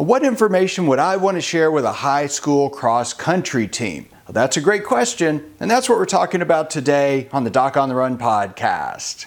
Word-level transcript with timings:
What 0.00 0.24
information 0.24 0.86
would 0.86 0.98
I 0.98 1.16
want 1.16 1.34
to 1.34 1.42
share 1.42 1.70
with 1.70 1.84
a 1.84 1.92
high 1.92 2.26
school 2.26 2.70
cross 2.70 3.12
country 3.12 3.68
team? 3.68 4.06
Well, 4.26 4.32
that's 4.32 4.56
a 4.56 4.60
great 4.62 4.82
question, 4.82 5.52
and 5.60 5.70
that's 5.70 5.90
what 5.90 5.98
we're 5.98 6.06
talking 6.06 6.40
about 6.40 6.70
today 6.70 7.28
on 7.32 7.44
the 7.44 7.50
Doc 7.50 7.76
on 7.76 7.90
the 7.90 7.94
Run 7.94 8.16
podcast. 8.16 9.26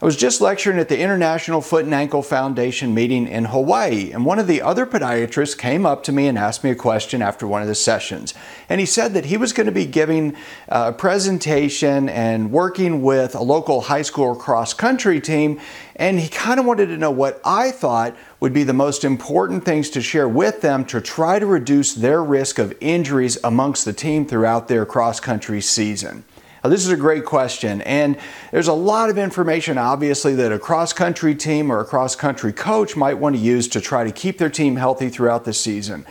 I 0.00 0.04
was 0.04 0.16
just 0.16 0.40
lecturing 0.40 0.78
at 0.78 0.88
the 0.88 1.00
International 1.00 1.60
Foot 1.60 1.84
and 1.84 1.92
Ankle 1.92 2.22
Foundation 2.22 2.94
meeting 2.94 3.26
in 3.26 3.46
Hawaii, 3.46 4.12
and 4.12 4.24
one 4.24 4.38
of 4.38 4.46
the 4.46 4.62
other 4.62 4.86
podiatrists 4.86 5.58
came 5.58 5.84
up 5.84 6.04
to 6.04 6.12
me 6.12 6.28
and 6.28 6.38
asked 6.38 6.62
me 6.62 6.70
a 6.70 6.76
question 6.76 7.20
after 7.20 7.48
one 7.48 7.62
of 7.62 7.68
the 7.68 7.74
sessions. 7.74 8.32
And 8.68 8.78
he 8.78 8.86
said 8.86 9.12
that 9.14 9.24
he 9.24 9.36
was 9.36 9.52
going 9.52 9.66
to 9.66 9.72
be 9.72 9.86
giving 9.86 10.36
uh, 10.68 10.92
a 10.94 10.96
presentation 10.96 12.08
and 12.08 12.52
working 12.52 13.02
with 13.02 13.34
a 13.34 13.42
local 13.42 13.80
high 13.80 14.02
school 14.02 14.36
cross 14.36 14.72
country 14.72 15.20
team, 15.20 15.60
and 15.96 16.20
he 16.20 16.28
kind 16.28 16.60
of 16.60 16.66
wanted 16.66 16.86
to 16.86 16.96
know 16.96 17.10
what 17.10 17.40
I 17.44 17.72
thought 17.72 18.16
would 18.38 18.52
be 18.52 18.62
the 18.62 18.72
most 18.72 19.02
important 19.02 19.64
things 19.64 19.90
to 19.90 20.00
share 20.00 20.28
with 20.28 20.60
them 20.60 20.84
to 20.84 21.00
try 21.00 21.40
to 21.40 21.46
reduce 21.46 21.92
their 21.92 22.22
risk 22.22 22.60
of 22.60 22.72
injuries 22.80 23.36
amongst 23.42 23.84
the 23.84 23.92
team 23.92 24.26
throughout 24.26 24.68
their 24.68 24.86
cross 24.86 25.18
country 25.18 25.60
season. 25.60 26.22
This 26.68 26.84
is 26.84 26.90
a 26.90 26.96
great 26.96 27.24
question, 27.24 27.80
and 27.82 28.16
there's 28.50 28.68
a 28.68 28.72
lot 28.72 29.10
of 29.10 29.18
information, 29.18 29.78
obviously, 29.78 30.34
that 30.36 30.52
a 30.52 30.58
cross 30.58 30.92
country 30.92 31.34
team 31.34 31.70
or 31.70 31.80
a 31.80 31.84
cross 31.84 32.14
country 32.14 32.52
coach 32.52 32.96
might 32.96 33.14
want 33.14 33.36
to 33.36 33.40
use 33.40 33.68
to 33.68 33.80
try 33.80 34.04
to 34.04 34.12
keep 34.12 34.38
their 34.38 34.50
team 34.50 34.76
healthy 34.76 35.08
throughout 35.08 35.44
the 35.44 35.52
season. 35.52 36.06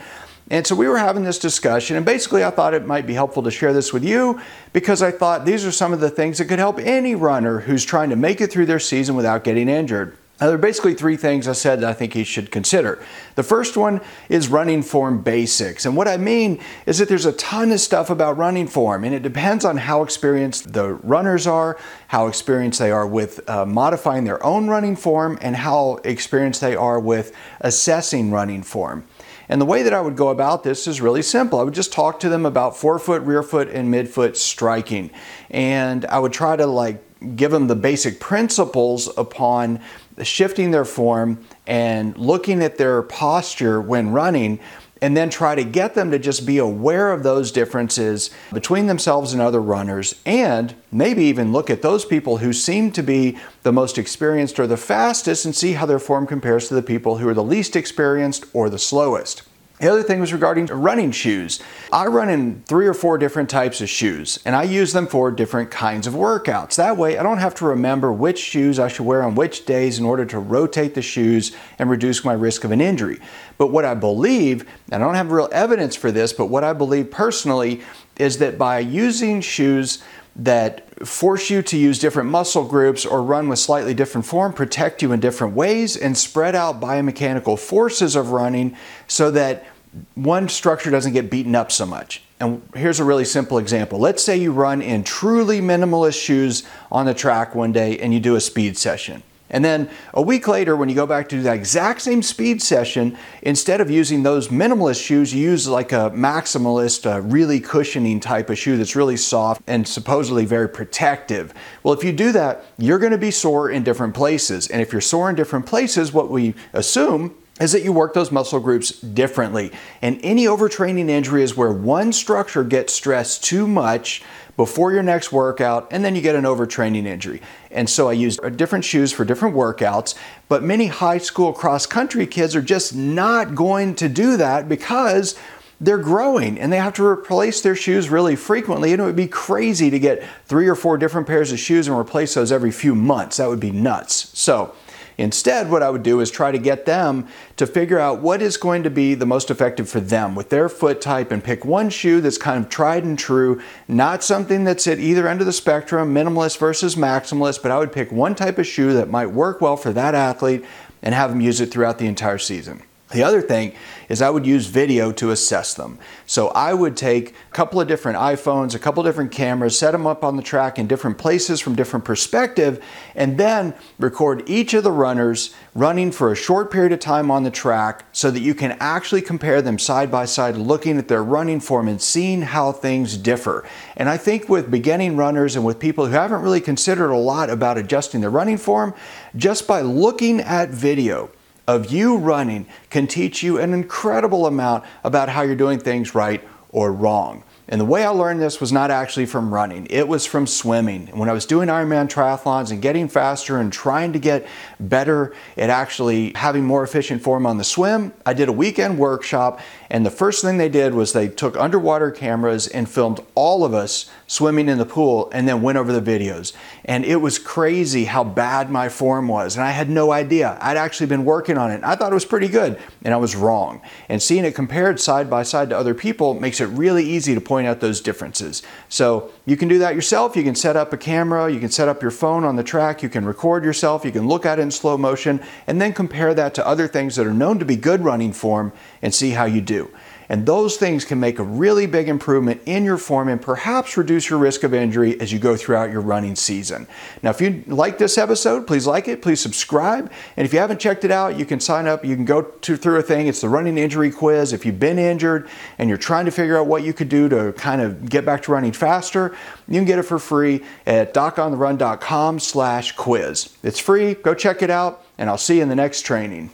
And 0.50 0.66
so 0.66 0.76
we 0.76 0.88
were 0.88 0.98
having 0.98 1.24
this 1.24 1.40
discussion, 1.40 1.98
and 1.98 2.06
basically, 2.06 2.44
I 2.44 2.50
thought 2.52 2.74
it 2.74 2.86
might 2.86 3.06
be 3.06 3.14
helpful 3.14 3.44
to 3.44 3.52
share 3.52 3.74
this 3.74 3.92
with 3.92 4.04
you 4.04 4.40
because 4.72 5.02
I 5.02 5.12
thought 5.12 5.46
these 5.46 5.66
are 5.66 5.72
some 5.72 5.92
of 5.92 6.00
the 6.00 6.10
things 6.10 6.38
that 6.38 6.46
could 6.46 6.60
help 6.60 6.80
any 6.80 7.16
runner 7.16 7.60
who's 7.60 7.84
trying 7.84 8.10
to 8.12 8.16
make 8.16 8.40
it 8.40 8.52
through 8.52 8.66
their 8.68 8.80
season 8.80 9.16
without 9.16 9.44
getting 9.44 9.68
injured. 9.68 10.18
Now, 10.40 10.48
there 10.48 10.56
are 10.56 10.60
basically 10.60 10.94
three 10.94 11.18
things 11.18 11.48
I 11.48 11.54
said 11.54 11.82
that 11.82 11.90
I 11.90 11.94
think 11.94 12.16
you 12.16 12.24
should 12.24 12.52
consider. 12.52 13.04
The 13.34 13.42
first 13.42 13.76
one 13.76 14.02
is 14.30 14.50
running 14.50 14.84
form 14.84 15.24
basics. 15.24 15.84
And 15.84 15.98
what 15.98 16.08
I 16.08 16.18
mean 16.18 16.60
is 16.86 17.00
that 17.00 17.10
there's 17.10 17.26
a 17.26 17.32
ton 17.34 17.72
of 17.72 17.80
stuff 17.80 18.12
about 18.12 18.38
running 18.38 18.68
form, 18.68 19.04
and 19.04 19.16
it 19.16 19.24
depends 19.24 19.66
on 19.66 19.78
how 19.78 20.04
experienced 20.04 20.74
the 20.74 20.94
runners 20.94 21.48
are, 21.48 21.80
how 22.10 22.28
experienced 22.28 22.78
they 22.78 22.92
are 22.92 23.08
with 23.08 23.50
uh, 23.50 23.66
modifying 23.66 24.26
their 24.26 24.44
own 24.46 24.68
running 24.68 24.96
form, 24.96 25.40
and 25.42 25.56
how 25.56 26.00
experienced 26.04 26.62
they 26.62 26.76
are 26.76 27.00
with 27.00 27.36
assessing 27.62 28.30
running 28.30 28.62
form. 28.62 29.08
And 29.50 29.60
the 29.60 29.66
way 29.66 29.82
that 29.82 29.94
I 29.94 30.02
would 30.02 30.18
go 30.18 30.28
about 30.30 30.64
this 30.64 30.86
is 30.86 31.02
really 31.02 31.24
simple. 31.24 31.60
I 31.60 31.64
would 31.64 31.74
just 31.74 31.94
talk 31.94 32.20
to 32.20 32.30
them 32.30 32.46
about 32.46 32.78
forefoot, 32.78 33.24
rear 33.24 33.42
foot, 33.42 33.70
and 33.70 33.92
midfoot 33.92 34.36
striking. 34.36 35.10
And 35.50 36.06
I 36.06 36.20
would 36.20 36.34
try 36.34 36.56
to 36.56 36.68
like 36.68 37.02
give 37.36 37.52
them 37.52 37.68
the 37.68 37.76
basic 37.76 38.20
principles 38.20 39.10
upon 39.18 39.80
shifting 40.24 40.72
their 40.72 40.86
form 40.86 41.44
and 41.66 42.18
looking 42.18 42.62
at 42.62 42.78
their 42.78 43.02
posture 43.04 43.82
when 43.82 44.12
running 44.12 44.60
and 45.02 45.16
then 45.16 45.30
try 45.30 45.56
to 45.56 45.64
get 45.64 45.94
them 45.94 46.12
to 46.12 46.20
just 46.20 46.46
be 46.46 46.58
aware 46.58 47.12
of 47.12 47.24
those 47.24 47.52
differences 47.52 48.30
between 48.52 48.88
themselves 48.88 49.34
and 49.34 49.42
other 49.42 49.62
runners, 49.62 50.20
and 50.26 50.74
maybe 50.92 51.24
even 51.24 51.52
look 51.52 51.70
at 51.70 51.82
those 51.82 52.06
people 52.06 52.38
who 52.38 52.54
seem 52.54 52.92
to 52.92 53.04
be 53.04 53.38
the 53.64 53.72
most 53.72 53.98
experienced 53.98 54.60
or 54.60 54.68
the 54.68 54.78
fastest 54.78 55.46
and 55.46 55.56
see 55.56 55.74
how 55.74 55.86
their 55.86 56.00
form 56.00 56.26
compares 56.26 56.68
to 56.68 56.74
the 56.74 56.82
people 56.82 57.18
who 57.18 57.30
are 57.30 57.34
the 57.34 57.44
least 57.44 57.76
experienced 57.76 58.46
or 58.54 58.70
the 58.70 58.80
slowest. 58.80 59.44
The 59.80 59.92
other 59.92 60.02
thing 60.02 60.20
was 60.20 60.34
regarding 60.34 60.66
running 60.66 61.12
shoes. 61.12 61.60
I 61.94 62.08
run 62.08 62.30
in 62.30 62.64
three 62.66 62.88
or 62.88 62.96
four 62.96 63.20
different 63.20 63.48
types 63.48 63.80
of 63.80 63.88
shoes, 63.88 64.40
and 64.44 64.56
I 64.56 64.64
use 64.64 64.92
them 64.92 65.06
for 65.06 65.30
different 65.30 65.70
kinds 65.70 66.08
of 66.08 66.16
workouts. 66.16 66.78
That 66.78 66.98
way, 66.98 67.20
I 67.20 67.22
don't 67.22 67.38
have 67.38 67.54
to 67.56 67.66
remember 67.66 68.12
which 68.12 68.40
shoes 68.40 68.80
I 68.80 68.88
should 68.88 69.06
wear 69.06 69.22
on 69.22 69.36
which 69.36 69.68
days 69.68 70.00
in 70.00 70.06
order 70.06 70.26
to 70.26 70.40
rotate 70.40 70.96
the 70.96 71.04
shoes 71.04 71.56
and 71.78 71.92
reduce 71.92 72.26
my 72.26 72.34
risk 72.34 72.64
of 72.64 72.72
an 72.72 72.82
injury. 72.82 73.20
But 73.60 73.68
what 73.68 73.86
I 73.86 73.94
believe, 73.94 74.68
and 74.92 75.04
I 75.04 75.06
don't 75.06 75.14
have 75.14 75.32
real 75.32 75.50
evidence 75.52 75.96
for 75.96 76.12
this, 76.12 76.34
but 76.34 76.48
what 76.48 76.64
I 76.64 76.74
believe 76.74 77.12
personally 77.12 77.82
is 78.18 78.40
that 78.40 78.58
by 78.58 78.80
using 78.80 79.42
shoes 79.42 80.04
that 80.38 81.06
force 81.06 81.50
you 81.50 81.62
to 81.64 81.78
use 81.78 81.98
different 81.98 82.30
muscle 82.30 82.64
groups 82.64 83.06
or 83.06 83.24
run 83.24 83.50
with 83.50 83.60
slightly 83.60 83.94
different 83.94 84.26
form, 84.26 84.54
protect 84.54 85.02
you 85.02 85.12
in 85.12 85.20
different 85.20 85.56
ways, 85.56 85.98
and 85.98 86.16
spread 86.16 86.56
out 86.56 86.80
biomechanical 86.80 87.58
forces 87.58 88.16
of 88.16 88.32
running 88.32 88.76
so 89.08 89.32
that 89.32 89.66
one 90.14 90.48
structure 90.48 90.92
doesn't 90.92 91.14
get 91.14 91.32
beaten 91.32 91.56
up 91.56 91.72
so 91.72 91.86
much. 91.86 92.22
And 92.40 92.62
here's 92.76 93.00
a 93.00 93.04
really 93.04 93.26
simple 93.26 93.58
example. 93.58 93.98
Let's 93.98 94.24
say 94.24 94.38
you 94.38 94.52
run 94.52 94.84
in 94.84 95.04
truly 95.04 95.60
minimalist 95.60 96.22
shoes 96.24 96.64
on 96.92 97.08
the 97.08 97.16
track 97.16 97.56
one 97.56 97.72
day 97.72 97.98
and 97.98 98.14
you 98.14 98.20
do 98.20 98.36
a 98.36 98.42
speed 98.42 98.78
session. 98.78 99.24
And 99.50 99.64
then 99.64 99.90
a 100.14 100.22
week 100.22 100.48
later, 100.48 100.76
when 100.76 100.90
you 100.90 100.96
go 100.96 101.06
back 101.06 101.30
to 101.30 101.42
that 101.44 101.56
exact 101.56 102.02
same 102.02 102.22
speed 102.22 102.62
session, 102.62 103.18
instead 103.42 103.80
of 103.80 103.90
using 103.90 104.24
those 104.24 104.50
minimalist 104.50 105.04
shoes, 105.04 105.34
you 105.34 105.42
use 105.42 105.68
like 105.68 105.92
a 105.92 106.12
maximalist, 106.12 107.10
a 107.10 107.22
really 107.22 107.60
cushioning 107.60 108.20
type 108.20 108.50
of 108.50 108.58
shoe 108.58 108.78
that's 108.78 108.96
really 108.96 109.18
soft 109.18 109.62
and 109.68 109.88
supposedly 109.88 110.46
very 110.46 110.68
protective. 110.68 111.54
Well, 111.84 111.94
if 111.94 112.04
you 112.04 112.12
do 112.12 112.32
that, 112.34 112.66
you're 112.78 113.00
going 113.00 113.12
to 113.12 113.18
be 113.18 113.32
sore 113.32 113.70
in 113.70 113.84
different 113.84 114.14
places. 114.14 114.68
And 114.68 114.82
if 114.82 114.92
you're 114.92 115.02
sore 115.02 115.30
in 115.30 115.36
different 115.36 115.66
places, 115.66 116.12
what 116.12 116.30
we 116.30 116.54
assume 116.74 117.36
is 117.60 117.72
that 117.72 117.84
you 117.84 117.92
work 117.92 118.14
those 118.14 118.32
muscle 118.32 118.60
groups 118.60 118.92
differently. 118.92 119.72
And 120.02 120.20
any 120.24 120.46
overtraining 120.46 121.10
injury 121.10 121.44
is 121.44 121.58
where 121.58 121.72
one 121.72 122.14
structure 122.14 122.64
gets 122.64 122.94
stressed 122.94 123.44
too 123.44 123.68
much 123.68 124.22
before 124.56 124.92
your 124.92 125.04
next 125.04 125.32
workout, 125.32 125.88
and 125.92 126.04
then 126.04 126.16
you 126.16 126.22
get 126.22 126.36
an 126.36 126.44
overtraining 126.44 127.06
injury. 127.06 127.42
And 127.70 127.88
so 127.88 128.10
I 128.10 128.14
use 128.14 128.38
different 128.56 128.84
shoes 128.84 129.14
for 129.14 129.24
different 129.24 129.56
workouts, 129.56 130.16
but 130.50 130.64
many 130.64 130.88
high 130.88 131.20
school 131.20 131.54
cross 131.54 131.86
country 131.86 132.26
kids 132.26 132.56
are 132.56 132.62
just 132.62 132.96
not 132.96 133.54
going 133.54 133.94
to 133.96 134.10
do 134.10 134.36
that 134.38 134.68
because 134.68 135.38
they're 135.80 136.00
growing 136.00 136.60
and 136.60 136.74
they 136.74 136.78
have 136.78 136.96
to 136.96 137.06
replace 137.06 137.62
their 137.62 137.76
shoes 137.76 138.10
really 138.10 138.36
frequently. 138.36 138.94
And 138.94 139.02
it 139.02 139.06
would 139.06 139.16
be 139.16 139.28
crazy 139.28 139.92
to 139.92 140.00
get 140.00 140.24
three 140.46 140.68
or 140.68 140.76
four 140.76 140.98
different 140.98 141.28
pairs 141.28 141.52
of 141.52 141.60
shoes 141.60 141.88
and 141.88 141.96
replace 141.96 142.34
those 142.34 142.52
every 142.52 142.72
few 142.72 142.96
months. 142.96 143.38
That 143.38 143.50
would 143.50 143.60
be 143.60 143.72
nuts. 143.72 144.32
So, 144.38 144.74
Instead, 145.18 145.72
what 145.72 145.82
I 145.82 145.90
would 145.90 146.04
do 146.04 146.20
is 146.20 146.30
try 146.30 146.52
to 146.52 146.60
get 146.60 146.86
them 146.86 147.28
to 147.56 147.66
figure 147.66 148.00
out 148.00 148.22
what 148.22 148.42
is 148.42 148.56
going 148.56 148.84
to 148.84 148.90
be 148.90 149.16
the 149.16 149.26
most 149.26 149.50
effective 149.50 149.90
for 149.90 150.00
them 150.00 150.36
with 150.36 150.50
their 150.50 150.70
foot 150.70 151.02
type 151.02 151.32
and 151.32 151.44
pick 151.44 151.66
one 151.66 151.90
shoe 151.90 152.22
that's 152.22 152.38
kind 152.38 152.64
of 152.64 152.70
tried 152.70 153.04
and 153.04 153.18
true, 153.18 153.60
not 153.88 154.24
something 154.24 154.64
that's 154.64 154.86
at 154.88 155.00
either 155.00 155.28
end 155.28 155.40
of 155.40 155.48
the 155.48 155.54
spectrum, 155.54 156.14
minimalist 156.14 156.60
versus 156.60 156.96
maximalist, 156.96 157.64
but 157.64 157.72
I 157.72 157.80
would 157.80 157.92
pick 157.92 158.12
one 158.12 158.36
type 158.36 158.60
of 158.60 158.68
shoe 158.68 158.94
that 158.94 159.10
might 159.10 159.32
work 159.32 159.60
well 159.60 159.76
for 159.76 159.92
that 159.94 160.14
athlete 160.14 160.64
and 161.02 161.16
have 161.16 161.32
them 161.32 161.42
use 161.42 161.62
it 161.62 161.72
throughout 161.72 161.98
the 161.98 162.08
entire 162.08 162.38
season. 162.38 162.84
The 163.12 163.24
other 163.24 163.42
thing 163.42 163.74
is 164.10 164.22
I 164.22 164.30
would 164.30 164.46
use 164.46 164.66
video 164.66 165.14
to 165.14 165.32
assess 165.32 165.74
them. 165.74 165.98
So 166.26 166.50
I 166.50 166.74
would 166.74 166.98
take 166.98 167.30
a 167.30 167.54
couple 167.54 167.80
of 167.80 167.88
different 167.88 168.18
iPhones, 168.18 168.76
a 168.76 168.80
couple 168.80 169.00
of 169.00 169.08
different 169.08 169.32
cameras, 169.32 169.80
set 169.80 169.92
them 169.92 170.06
up 170.06 170.26
on 170.26 170.36
the 170.36 170.44
track 170.44 170.78
in 170.78 170.88
different 170.88 171.18
places 171.18 171.62
from 171.62 171.74
different 171.74 172.04
perspective, 172.04 172.84
and 173.16 173.38
then 173.38 173.76
record 173.98 174.44
each 174.50 174.74
of 174.74 174.84
the 174.84 174.92
runners 174.92 175.56
running 175.74 176.12
for 176.12 176.34
a 176.34 176.36
short 176.36 176.70
period 176.70 176.92
of 176.92 177.00
time 177.00 177.32
on 177.32 177.44
the 177.44 177.52
track 177.52 178.04
so 178.12 178.30
that 178.30 178.42
you 178.42 178.54
can 178.54 178.76
actually 178.82 179.22
compare 179.22 179.62
them 179.62 179.80
side 179.80 180.12
by 180.12 180.26
side, 180.26 180.58
looking 180.58 180.98
at 180.98 181.08
their 181.08 181.24
running 181.24 181.62
form 181.62 181.88
and 181.88 182.02
seeing 182.02 182.42
how 182.42 182.74
things 182.74 183.16
differ. 183.16 183.64
And 183.96 184.10
I 184.10 184.18
think 184.18 184.50
with 184.50 184.70
beginning 184.70 185.16
runners 185.16 185.56
and 185.56 185.64
with 185.64 185.80
people 185.80 186.08
who 186.08 186.12
haven't 186.12 186.42
really 186.42 186.62
considered 186.62 187.12
a 187.12 187.18
lot 187.18 187.50
about 187.50 187.78
adjusting 187.78 188.20
their 188.20 188.30
running 188.30 188.58
form, 188.58 188.94
just 189.34 189.66
by 189.66 189.80
looking 189.80 190.42
at 190.42 190.70
video, 190.72 191.30
of 191.68 191.92
you 191.92 192.18
running 192.18 192.66
can 192.90 193.08
teach 193.08 193.44
you 193.44 193.60
an 193.60 193.74
incredible 193.74 194.46
amount 194.46 194.86
about 195.04 195.30
how 195.30 195.42
you're 195.42 195.56
doing 195.56 195.80
things 195.80 196.16
right 196.16 196.42
or 196.70 196.92
wrong. 196.92 197.44
And 197.70 197.82
the 197.82 197.86
way 197.86 198.06
I 198.06 198.10
learned 198.10 198.42
this 198.42 198.62
was 198.62 198.72
not 198.72 198.92
actually 198.92 199.26
from 199.26 199.54
running, 199.54 199.88
it 199.90 200.08
was 200.08 200.26
from 200.26 200.48
swimming. 200.48 201.08
When 201.08 201.30
I 201.30 201.34
was 201.34 201.46
doing 201.46 201.68
Ironman 201.68 202.08
triathlons 202.08 202.72
and 202.72 202.82
getting 202.82 203.10
faster 203.10 203.58
and 203.58 203.74
trying 203.74 204.14
to 204.14 204.20
get 204.20 204.48
better 204.80 205.34
at 205.58 205.70
actually 205.70 206.32
having 206.36 206.64
more 206.64 206.84
efficient 206.84 207.22
form 207.22 207.46
on 207.46 207.58
the 207.58 207.66
swim, 207.66 208.14
I 208.26 208.34
did 208.34 208.48
a 208.48 208.54
weekend 208.54 208.98
workshop. 208.98 209.60
And 209.90 210.06
the 210.06 210.12
first 210.12 210.44
thing 210.44 210.58
they 210.58 210.70
did 210.70 210.94
was 210.94 211.12
they 211.12 211.28
took 211.28 211.58
underwater 211.58 212.12
cameras 212.12 212.68
and 212.68 212.90
filmed 212.90 213.20
all 213.36 213.66
of 213.66 213.74
us 213.74 214.10
swimming 214.28 214.70
in 214.70 214.78
the 214.78 214.86
pool 214.86 215.30
and 215.34 215.48
then 215.48 215.62
went 215.62 215.78
over 215.78 215.92
the 215.92 216.02
videos. 216.02 216.54
And 216.86 217.04
it 217.04 217.18
was 217.18 217.38
crazy 217.40 218.06
how 218.06 218.24
bad 218.24 218.70
my 218.70 218.90
form 218.90 219.28
was. 219.28 219.56
And 219.56 219.66
I 219.66 219.72
had 219.72 219.90
no 219.90 220.12
idea. 220.12 220.58
I'd 220.62 220.78
actually 220.78 221.08
been 221.08 221.26
working 221.26 221.58
on 221.58 221.72
it. 221.72 221.82
I 221.84 221.96
thought 221.96 222.12
it 222.12 222.16
was 222.16 222.26
pretty 222.26 222.48
good, 222.48 222.80
and 223.04 223.14
I 223.14 223.18
was 223.18 223.36
wrong. 223.36 223.82
And 224.10 224.22
seeing 224.22 224.46
it 224.46 224.56
compared 224.56 225.00
side 225.00 225.30
by 225.30 225.44
side 225.44 225.70
to 225.70 225.78
other 225.78 225.94
people 225.94 226.34
makes 226.34 226.62
it 226.62 226.66
really 226.68 227.04
easy 227.04 227.34
to 227.34 227.42
point 227.58 227.66
out 227.66 227.80
those 227.80 228.02
differences. 228.02 228.62
So 228.88 229.32
you 229.48 229.58
can 229.58 229.68
do 229.68 229.80
that 229.80 229.96
yourself. 229.96 230.36
You 230.36 230.44
can 230.44 230.54
set 230.54 230.76
up 230.76 230.94
a 230.94 230.98
camera, 230.98 231.52
you 231.52 231.60
can 231.60 231.72
set 231.72 231.88
up 231.88 232.04
your 232.04 232.12
phone 232.12 232.44
on 232.44 232.56
the 232.56 232.64
track, 232.64 233.02
you 233.02 233.10
can 233.10 233.26
record 233.26 233.64
yourself, 233.64 234.06
you 234.06 234.12
can 234.12 234.28
look 234.28 234.46
at 234.46 234.60
it 234.60 234.62
in 234.62 234.70
slow 234.70 234.96
motion, 234.96 235.42
and 235.66 235.82
then 235.82 235.92
compare 235.92 236.36
that 236.36 236.54
to 236.54 236.68
other 236.68 236.88
things 236.88 237.16
that 237.16 237.26
are 237.26 237.34
known 237.34 237.58
to 237.58 237.66
be 237.66 237.76
good 237.76 238.02
running 238.02 238.32
form 238.32 238.74
and 239.02 239.12
see 239.12 239.32
how 239.32 239.46
you 239.46 239.60
do. 239.60 239.90
And 240.30 240.46
those 240.46 240.78
things 240.78 241.06
can 241.06 241.20
make 241.20 241.40
a 241.40 241.44
really 241.44 241.86
big 241.86 242.10
improvement 242.10 242.62
in 242.66 242.84
your 242.84 242.98
form 242.98 243.30
and 243.30 243.42
perhaps 243.42 243.96
reduce 243.96 244.30
your 244.30 244.40
risk 244.40 244.64
of 244.64 244.74
injury 244.74 245.20
as 245.22 245.32
you 245.32 245.40
go 245.40 245.56
throughout 245.56 245.92
your 245.92 246.02
running 246.02 246.36
season. 246.36 246.88
Now, 247.24 247.30
if 247.30 247.40
you 247.40 247.64
like 247.68 247.98
this 247.98 248.18
episode, 248.18 248.68
please 248.68 248.86
like 248.86 249.08
it, 249.08 249.22
please 249.22 249.40
subscribe. 249.40 250.12
And 250.36 250.46
if 250.46 250.54
you 250.54 250.60
haven't 250.60 250.80
checked 250.80 251.06
it 251.06 251.12
out, 251.12 251.38
you 251.40 251.46
can 251.46 251.60
sign 251.60 251.88
up. 251.88 252.04
You 252.04 252.16
can 252.16 252.26
go 252.26 252.42
to, 252.42 252.76
through 252.76 252.98
a 252.98 253.04
thing. 253.04 253.28
It's 253.28 253.42
the 253.42 253.50
running 253.50 253.78
injury 253.78 254.12
quiz. 254.12 254.52
If 254.52 254.66
you've 254.66 254.80
been 254.80 255.00
injured 255.00 255.48
and 255.78 255.88
you're 255.88 255.98
trying 255.98 256.26
to 256.26 256.32
figure 256.32 256.58
out 256.58 256.68
what 256.68 256.84
you 256.84 256.94
could 256.94 257.10
do 257.10 257.30
to 257.30 257.54
kind 257.54 257.82
of 257.82 258.10
get 258.10 258.26
back 258.26 258.44
to 258.44 258.52
running 258.52 258.74
faster, 258.74 259.36
you 259.68 259.76
can 259.76 259.86
get 259.86 260.00
it 260.00 260.04
for 260.04 260.20
free 260.20 260.64
at 260.86 261.14
docontherun.com 261.14 262.40
slash 262.40 262.92
quiz. 262.94 263.56
It's 263.64 263.80
free. 263.80 264.16
Go 264.16 264.34
check 264.34 264.62
it 264.62 264.70
out, 264.70 265.06
and 265.18 265.30
I'll 265.30 265.38
see 265.38 265.58
you 265.58 265.64
in 265.64 265.70
the 265.70 265.76
next 265.76 266.02
training. 266.02 266.52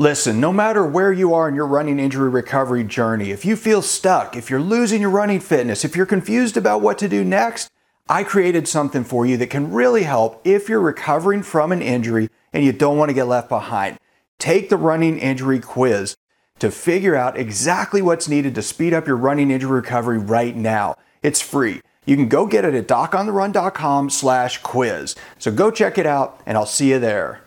Listen, 0.00 0.40
no 0.40 0.50
matter 0.50 0.82
where 0.82 1.12
you 1.12 1.34
are 1.34 1.46
in 1.46 1.54
your 1.54 1.66
running 1.66 1.98
injury 1.98 2.30
recovery 2.30 2.84
journey, 2.84 3.32
if 3.32 3.44
you 3.44 3.54
feel 3.54 3.82
stuck, 3.82 4.34
if 4.34 4.48
you're 4.48 4.58
losing 4.58 5.02
your 5.02 5.10
running 5.10 5.40
fitness, 5.40 5.84
if 5.84 5.94
you're 5.94 6.06
confused 6.06 6.56
about 6.56 6.80
what 6.80 6.96
to 6.96 7.06
do 7.06 7.22
next, 7.22 7.68
I 8.08 8.24
created 8.24 8.66
something 8.66 9.04
for 9.04 9.26
you 9.26 9.36
that 9.36 9.50
can 9.50 9.74
really 9.74 10.04
help 10.04 10.40
if 10.42 10.70
you're 10.70 10.80
recovering 10.80 11.42
from 11.42 11.70
an 11.70 11.82
injury 11.82 12.30
and 12.50 12.64
you 12.64 12.72
don't 12.72 12.96
want 12.96 13.10
to 13.10 13.14
get 13.14 13.26
left 13.26 13.50
behind. 13.50 13.98
Take 14.38 14.70
the 14.70 14.78
running 14.78 15.18
injury 15.18 15.60
quiz 15.60 16.16
to 16.60 16.70
figure 16.70 17.14
out 17.14 17.36
exactly 17.36 18.00
what's 18.00 18.26
needed 18.26 18.54
to 18.54 18.62
speed 18.62 18.94
up 18.94 19.06
your 19.06 19.18
running 19.18 19.50
injury 19.50 19.82
recovery 19.82 20.16
right 20.16 20.56
now. 20.56 20.96
It's 21.22 21.42
free. 21.42 21.82
You 22.06 22.16
can 22.16 22.30
go 22.30 22.46
get 22.46 22.64
it 22.64 22.74
at 22.74 22.88
docontherun.com 22.88 24.08
slash 24.08 24.62
quiz. 24.62 25.14
So 25.38 25.52
go 25.52 25.70
check 25.70 25.98
it 25.98 26.06
out 26.06 26.40
and 26.46 26.56
I'll 26.56 26.64
see 26.64 26.88
you 26.88 26.98
there. 26.98 27.42